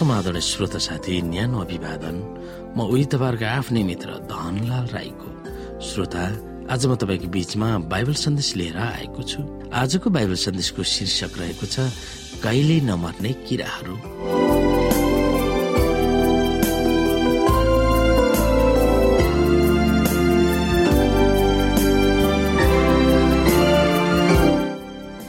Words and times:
समाधान 0.00 0.40
श्रोता 0.40 0.78
साथी 0.80 1.20
न्यानो 1.28 1.60
अभिवादन। 1.60 2.16
म 2.72 2.78
उही 2.88 3.04
तपाईँहरूको 3.12 3.44
आफ्नै 3.44 3.82
मित्र 3.84 4.08
धनलाल 4.32 4.86
राईको। 4.96 5.28
श्रोता 5.84 6.24
आज 6.72 6.86
म 6.88 6.96
तपाईँको 6.96 7.28
बीचमा 7.28 7.68
बाइबल 7.84 8.14
सन्देश 8.16 8.48
लिएर 8.56 8.76
आएको 8.80 9.22
छु। 9.28 9.40
आजको 9.68 10.08
बाइबल 10.08 10.36
सन्देशको 10.40 10.82
शीर्षक 10.88 11.36
रहेको 11.36 11.66
छ 11.68 11.84
कहिले 12.40 12.80
नमर्ने 12.88 13.32
किराहरू 13.44 13.94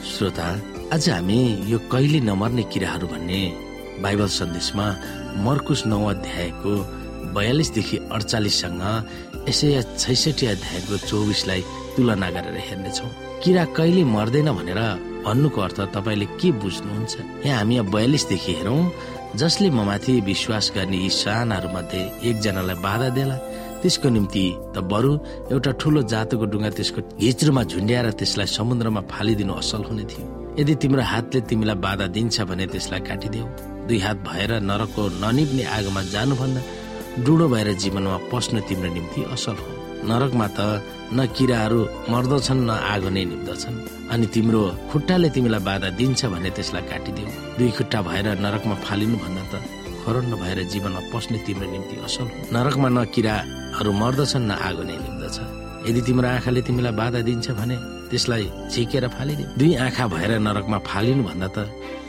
श्रोता 0.07 0.47
आज 0.95 1.09
हामी 1.09 1.41
यो 1.67 1.77
कहिले 1.91 2.19
नमर्ने 2.23 2.63
किराहरू 2.71 3.07
भन्ने 3.07 3.41
बाइबल 4.03 4.27
सन्देशमा 4.39 4.85
मर्कुस 5.45 5.85
नौ 5.91 5.99
अध्यायको 6.09 6.73
बयालिसदेखि 7.35 7.97
अडचालिससँग 8.11 8.83
यसै 9.49 9.69
छैसठी 9.97 10.45
अध्यायको 10.55 10.97
चौबिसलाई 11.09 11.61
तुलना 11.95 12.29
गरेर 12.35 12.57
हेर्नेछौ। 12.67 13.07
किरा 13.43 13.63
कहिले 13.77 14.03
मर्दैन 14.15 14.49
भनेर 14.57 14.79
भन्नुको 15.25 15.59
अर्थ 15.61 15.79
तपाईँले 15.95 16.25
के 16.39 16.49
बुझ्नुहुन्छ? 16.61 17.13
यहाँ 17.45 17.57
हामी 17.57 17.75
यहाँ 17.75 17.89
बयालिसदेखि 17.93 18.53
हेरौँ 18.59 18.81
जसले 19.39 19.69
ममाथि 19.69 20.13
विश्वास 20.27 20.71
गर्ने 20.75 20.97
यी 20.97 21.09
सानाहरू 21.21 21.69
मध्ये 21.75 22.01
एकजनालाई 22.29 22.77
बाधा 22.85 23.09
देला। 23.17 23.37
त्यसको 23.81 24.09
निम्ति 24.15 24.45
त 24.73 24.77
बरु 24.91 25.11
एउटा 25.53 25.71
ठुलो 25.81 26.01
जातको 26.13 26.45
डुङ्गा 26.53 26.69
त्यसको 26.77 26.99
हिच्रोमा 27.21 27.63
झुन्ड्याएर 27.71 28.07
त्यसलाई 28.19 28.47
समुद्रमा 28.57 29.01
फालिदिनु 29.11 29.53
असल 29.61 29.81
हुने 29.89 30.05
थियो। 30.11 30.25
यदि 30.59 30.73
तिम्रो 30.81 31.03
हातले 31.11 31.39
तिमीलाई 31.49 31.77
बाधा 31.85 32.05
दिन्छ 32.15 32.35
भने 32.49 32.65
त्यसलाई 32.73 33.01
काटिदेऊ। 33.09 33.47
दुई 33.87 33.99
हात 34.05 34.17
भएर 34.27 34.51
नरकको 34.69 35.03
ननिप्ने 35.23 35.63
आगोमा 35.77 36.01
जानुभन्दा 36.13 36.61
डुडो 37.25 37.45
भएर 37.53 37.69
जीवनमा 37.81 38.17
पस्नु 38.31 38.59
तिम्रो 38.69 38.89
निम्ति 38.93 39.21
असल 39.35 39.57
हो। 39.63 39.71
नरकमा 40.09 40.47
त 40.57 40.59
न 41.13 41.25
किराहरू 41.35 41.79
मर्दछन् 42.11 42.65
न 42.67 42.71
आगो 42.93 43.09
नै 43.15 43.23
निप्दछन्। 43.31 43.77
अनि 44.13 44.25
तिम्रो 44.33 44.61
खुट्टाले 44.91 45.29
तिमीलाई 45.35 45.61
बाधा 45.67 45.89
दिन्छ 45.99 46.19
भने 46.33 46.49
त्यसलाई 46.55 46.83
काटिदेऊ। 46.91 47.29
दुई 47.57 47.71
खुट्टा 47.77 47.99
भएर 48.07 48.27
नरकमा 48.45 48.75
फालिनु 48.85 49.17
भन्दा 49.23 49.43
त 49.51 49.53
खरण्ड 50.01 50.33
भएर 50.41 50.59
जीवनमा 50.73 51.01
पस्ने 51.13 51.37
तिम्रो 51.45 51.67
निम्ति 51.71 51.95
असल 52.05 52.27
हो। 52.27 52.37
नरकमा 52.53 52.89
न 52.89 52.97
किराहरू 53.13 53.91
मर्दछन् 54.01 54.47
न 54.49 54.51
आगो 54.67 54.83
नै 54.89 54.97
निप्दछ 55.03 55.37
यदि 55.87 56.01
तिम्रो 56.07 56.27
आँखाले 56.27 56.61
तिमीलाई 56.67 56.93
बाधा 56.99 57.19
दिन्छ 57.27 57.47
भने 57.59 57.75
त्यसलाई 58.09 58.45
झिकेर 58.69 59.07
फालिदियो 59.15 59.47
दुई 59.59 59.71
आँखा 59.85 60.05
भएर 60.13 60.31
नरकमा 60.45 60.77
फालिनु 60.89 61.23
भन्दा 61.23 61.47
त 61.55 61.57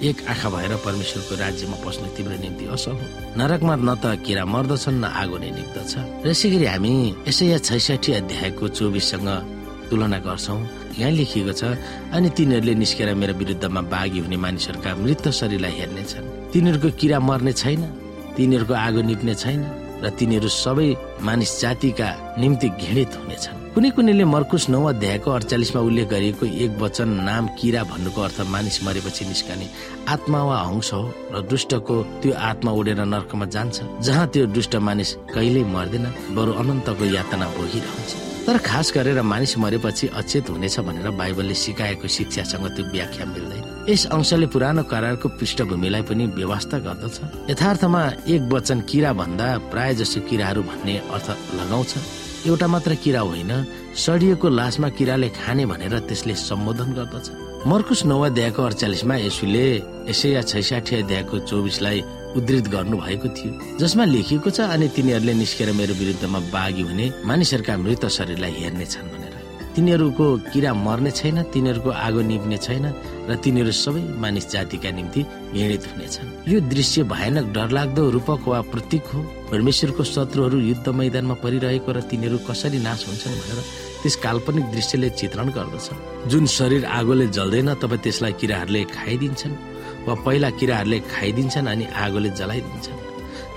एक 0.08 0.16
आँखा 0.28 0.48
भएर 0.54 0.72
परमेश्वरको 0.84 1.34
राज्यमा 1.44 1.76
पस्ने 1.84 2.08
तिम्रो 2.16 2.36
निम्ति 2.42 2.64
असल 2.74 2.96
हो। 3.00 3.06
नरकमा 3.38 3.74
न 3.88 3.90
त 4.02 4.04
किरा 4.26 4.44
मर्दछन् 4.44 5.00
न 5.00 5.04
आगो 5.22 5.36
नै 5.40 5.50
निप्दछ 5.56 5.92
र 6.24 6.28
यसै 6.28 6.48
गरी 6.52 6.66
हामी 6.74 6.92
यसै 7.28 7.46
छैसठी 7.68 8.10
अध्यायको 8.20 8.64
चौबिससँग 8.76 9.28
तुलना 9.88 10.18
गर्छौँ। 10.26 10.60
यहाँ 10.98 11.10
लेखिएको 11.18 11.52
छ 11.60 11.62
अनि 12.14 12.28
तिनीहरूले 12.36 12.74
निस्केर 12.82 13.14
मेरो 13.20 13.34
विरुद्धमा 13.40 13.80
बाघी 13.92 14.18
हुने 14.24 14.36
मानिसहरूका 14.44 14.90
मृत 15.02 15.24
शरीरलाई 15.40 15.72
हेर्नेछन् 15.80 16.26
तिनीहरूको 16.52 16.88
किरा 17.00 17.18
मर्ने 17.28 17.52
छैन 17.62 17.82
तिनीहरूको 18.36 18.74
आगो 18.86 19.00
निप्ने 19.08 19.34
छैन 19.42 19.60
र 20.04 20.10
तिनीहरू 20.18 20.48
सबै 20.50 20.88
मानिस 21.26 21.50
जातिका 21.60 22.08
निम्ति 22.42 22.68
घृणित 22.82 23.12
हुनेछन् 23.22 23.60
कुनै 23.74 23.90
कुनैले 23.96 24.24
मर्कुस 24.28 24.64
नौ 24.74 24.82
अध्यायको 24.92 25.30
अडचालिसमा 25.30 25.80
उल्लेख 25.88 26.08
गरिएको 26.12 26.46
एक 26.64 26.72
वचन 26.82 27.08
नाम 27.28 27.46
किरा 27.58 27.82
भन्नुको 27.92 28.20
अर्थ 28.20 28.40
मानिस 28.54 28.76
मरेपछि 28.84 29.24
निस्कने 29.30 29.66
आत्मा 30.14 30.40
वा 30.48 30.56
अंश 30.68 30.92
हो 30.92 31.02
र 31.34 31.40
दुष्टको 31.50 31.96
त्यो 32.20 32.32
आत्मा 32.50 32.70
उडेर 32.80 33.00
नर्कमा 33.14 33.46
जान्छ 33.54 33.76
जहाँ 34.06 34.26
त्यो 34.34 34.46
दुष्ट 34.58 34.76
मानिस 34.88 35.14
कहिल्यै 35.32 35.64
मर्दैन 35.72 36.06
बरु 36.36 36.52
अनन्तको 36.60 37.04
यातना 37.16 37.46
भोगिरहन्छ। 37.56 38.31
तर 38.46 38.58
खास 38.58 38.92
गरेर 38.94 39.20
मानिस 39.22 39.56
मरेपछि 39.58 40.06
अचेत 40.18 40.50
हुनेछ 40.50 40.78
भनेर 40.80 41.10
बाइबलले 41.14 41.54
सिकाएको 41.54 42.08
शिक्षासँग 42.08 42.66
त्यो 42.74 42.84
व्याख्या 42.90 43.26
मिल्दैन। 43.26 43.62
यस 43.88 44.06
अंशले 44.10 44.46
पुरानो 44.50 44.82
करारको 44.82 45.28
पृष्ठभूमिलाई 45.38 46.02
पनि 46.10 46.26
व्यवस्था 46.38 46.78
गर्दछ। 46.86 47.16
यथार्थमा 47.50 48.02
एक 48.26 48.42
वचन 48.52 48.80
किरा 48.90 49.12
भन्दा 49.12 49.46
प्राय 49.70 49.94
जसो 49.94 50.20
किराहरू 50.26 50.62
भन्ने 50.62 50.96
अर्थ 51.14 51.28
लगाउँछ। 51.54 51.92
एउटा 52.46 52.66
मात्र 52.66 52.94
किरा 52.98 53.20
होइन 53.20 53.52
सडिएको 53.94 54.48
लासमा 54.48 54.88
किराले 54.98 55.28
खाने 55.38 55.66
भनेर 55.66 55.98
त्यसले 56.10 56.34
सम्बोधन 56.34 56.92
गर्दछ। 56.98 57.26
मर्कुस 57.70 58.04
नौ 58.10 58.20
अध्यायको 58.26 58.62
अडचालिसमा 58.62 59.16
यसुले 59.16 59.66
यसै 60.10 60.30
छैसाठी 60.42 60.96
अध्यायको 60.96 61.38
चौबिसलाई 61.46 62.00
उद्धृत 62.36 62.68
गर्नु 62.68 62.96
भएको 62.98 63.28
थियो। 63.36 63.52
जसमा 63.78 64.04
लेखिएको 64.04 64.50
छ 64.50 64.60
अनि 64.74 64.88
तिनीहरूले 64.96 65.34
निस्केर 65.34 65.72
मेरो 65.72 65.94
विरुद्धमा 65.94 66.38
बाघी 66.52 66.82
हुने 66.82 67.06
मानिसहरूका 67.24 67.76
मृत 67.76 68.06
शरीरलाई 68.08 68.52
हेर्नेछन् 68.60 69.10
भनेर। 69.12 69.30
तिनीहरूको 69.72 70.24
किरा 70.52 70.72
मर्ने 70.76 71.10
छैन 71.10 71.42
तिनीहरूको 71.48 71.90
आगो 71.90 72.20
निप्ने 72.20 72.56
छैन 72.60 72.84
र 73.28 73.32
तिनीहरू 73.40 73.72
सबै 73.72 74.02
मानिस 74.20 74.46
जातिका 74.52 74.90
निम्ति 74.92 75.20
घृणित 75.56 75.84
हुनेछन् 75.88 76.28
यो 76.52 76.60
दृश्य 76.68 77.02
भयानक 77.08 77.46
डरलाग्दो 77.56 78.02
रूपक 78.10 78.48
वा 78.48 78.60
प्रतीक 78.68 79.04
हो। 79.12 79.20
परमेश्वरको 79.48 80.04
शत्रुहरू 80.04 80.58
युद्ध 80.60 80.88
मैदानमा 80.92 81.34
परिरहेको 81.40 81.88
र 81.88 82.00
तिनीहरू 82.04 82.38
कसरी 82.44 82.78
नाश 82.84 83.00
हुन्छन् 83.08 83.40
भनेर 83.40 83.58
त्यस 84.02 84.16
काल्पनिक 84.20 84.64
दृश्यले 84.76 85.08
चित्रण 85.16 85.48
गर्दछ। 85.56 85.86
जुन 86.28 86.44
शरीर 86.52 86.84
आगोले 86.84 87.26
जल्दैन 87.32 87.74
तब 87.80 87.96
त्यसलाई 88.04 88.32
किराहरूले 88.40 88.82
खाइदिन्छन्। 88.92 89.71
वा 90.06 90.14
पहिला 90.26 90.50
किराहरूले 90.58 90.98
खाइदिन्छन् 91.12 91.68
अनि 91.68 91.84
आगोले 91.94 92.30
जलाइदिन्छन्। 92.40 93.00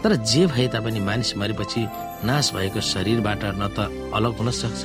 तर 0.04 0.16
जे 0.22 0.46
भए 0.46 0.68
तापनि 0.68 1.00
मानिस 1.00 1.38
मरेपछि 1.38 1.82
नाश 2.26 2.54
भएको 2.54 2.82
शरीरबाट 2.82 3.44
न 3.58 3.64
त 3.74 3.90
अलग 4.14 4.34
हुन 4.38 4.50
सक्छ 4.52 4.82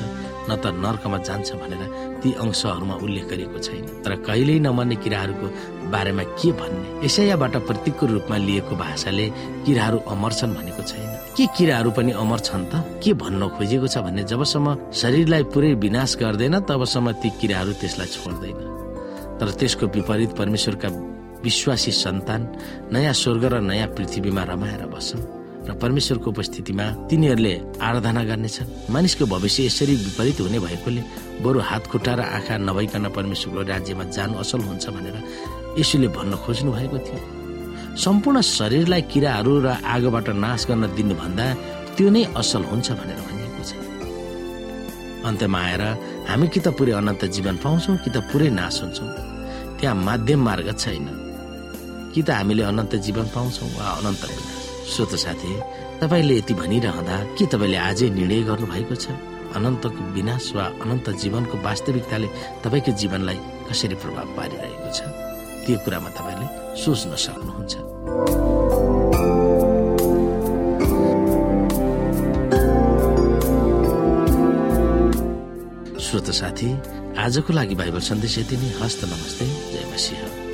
न 0.48 0.56
त 0.56 0.72
नर्कमा 0.80 1.18
जान्छ 1.28 1.52
भनेर 1.60 1.82
ती 2.24 2.32
अंशहरूमा 2.40 2.94
उल्लेख 3.04 3.24
गरिएको 3.28 3.58
छैन। 3.60 3.84
तर 4.00 4.12
कहिल्यै 4.24 4.58
नमर्ने 4.64 4.96
किराहरूको 5.04 5.46
बारेमा 5.92 6.24
के 6.40 6.50
भन्ने? 6.56 7.04
यसैयाबाट 7.04 7.54
प्रतीकको 7.68 8.06
रूपमा 8.06 8.36
लिएको 8.48 8.74
भाषाले 8.76 9.26
किराहरू 9.66 9.98
अमर 10.08 10.32
छन् 10.32 10.56
भनेको 10.56 10.82
छैन। 10.88 11.08
के 11.36 11.44
किराहरू 11.56 11.90
पनि 11.92 12.12
अमर 12.16 12.40
छन् 12.40 12.64
त? 12.72 12.74
के 13.04 13.12
भन्न 13.12 13.42
खोजेको 13.60 13.86
छ 13.92 13.96
भने 14.00 14.24
जबसम्म 14.24 14.68
शरीरलाई 14.92 15.42
पुरै 15.52 15.72
विनाश 15.84 16.16
गर्दैन 16.16 16.58
तबसम्म 16.64 17.12
ती 17.20 17.28
किराहरू 17.40 17.72
त्यसलाई 17.76 18.08
छोड्दैन। 18.08 18.58
तर 19.36 19.48
त्यसको 19.52 19.86
विपरीत 19.86 20.30
परमेश्वरका 20.40 20.88
विश्वासी 21.44 21.92
सन्तान 21.92 22.40
नयाँ 22.92 23.12
स्वर्ग 23.12 23.44
र 23.52 23.60
नयाँ 23.60 23.88
पृथ्वीमा 23.96 24.42
रमाएर 24.50 24.86
बस्छन् 24.92 25.24
र 25.68 25.72
परमेश्वरको 25.76 26.30
उपस्थितिमा 26.30 26.84
तिनीहरूले 27.08 27.54
आराधना 27.80 28.22
गर्नेछन्। 28.24 28.68
मानिसको 28.92 29.24
भविष्य 29.26 29.66
यसरी 29.66 29.94
विपरीत 30.04 30.40
हुने 30.40 30.58
भएकोले 30.58 31.02
बरु 31.44 31.60
हात 31.60 31.86
खुट्टा 31.92 32.12
र 32.14 32.20
आँखा 32.20 32.56
नभइकन 32.68 33.08
परमेश्वरको 33.16 33.62
राज्यमा 33.72 34.04
जानु 34.16 34.34
असल 34.42 34.60
हुन्छ 34.68 34.84
भनेर 34.88 35.16
यसुले 35.78 36.08
भन्न 36.16 36.32
खोज्नु 36.44 36.72
भएको 36.72 36.98
थियो। 37.06 37.20
सम्पूर्ण 37.96 38.40
शरीरलाई 38.40 39.02
किराहरू 39.12 39.52
र 39.64 39.68
आगोबाट 39.84 40.28
नाश 40.44 40.60
गर्न 40.68 40.84
दिनुभन्दा 40.96 41.46
त्यो 41.96 42.08
नै 42.08 42.22
असल 42.40 42.62
हुन्छ 42.70 42.88
भनेर 43.00 43.20
भनिएको 43.28 43.62
छ। 43.68 43.72
अन्त्यमा 45.28 45.58
आएर 45.60 45.82
हामी 46.28 46.46
कि 46.48 46.60
त 46.64 46.68
पुरै 46.72 46.92
अनन्त 47.00 47.24
जीवन 47.36 47.56
पाउँछौँ 47.64 47.96
कि 48.04 48.10
त 48.10 48.24
पुरै 48.32 48.48
नाश 48.48 48.76
हुन्छौँ। 48.82 49.08
त्यहाँ 49.76 49.96
माध्यम 49.96 50.40
मार्ग 50.44 50.68
छैन। 50.76 51.08
कि 52.14 52.22
त 52.22 52.30
हामीले 52.30 52.62
अनन्त 52.62 52.94
जीवन 53.06 53.26
पाउँछौँ 53.34 53.70
वा 53.78 53.86
अनन्त 53.98 54.24
श्रोत 54.90 55.14
साथी 55.14 55.52
तपाईँले 56.00 56.34
यति 56.38 56.54
भनिरहँदा 56.54 57.16
के 57.38 57.46
तपाईँले 57.46 57.78
आजै 57.78 58.08
निर्णय 58.10 58.42
गर्नु 58.48 58.66
भएको 58.66 58.94
छ? 58.94 59.14
अनन्तको 59.54 60.02
विनाश 60.14 60.52
वा 60.56 60.64
अनन्त 60.82 61.06
जीवनको 61.22 61.56
वास्तविकताले 61.62 62.28
तपाईँको 62.64 62.92
जीवनलाई 62.98 63.38
कसरी 63.70 63.94
प्रभाव 64.02 64.26
पारिरहेको 64.34 64.90
छ? 64.90 65.00
त्यो 65.64 65.78
कुरामा 65.84 66.10
तपाईँले 66.18 66.46
सोच्न 66.82 67.14
सक्नुहुन्छ। 67.14 67.74
श्रोत 76.04 76.28
साथी 76.34 76.68
आजको 77.22 77.50
लागि 77.54 77.74
बाइबल 77.78 78.02
सन्देश 78.02 78.38
यति 78.38 78.56
नै। 78.56 78.70
हस्त 78.82 79.04
नमस्ते। 79.04 79.46
जय 79.46 79.84
मसिंह। 79.94 80.49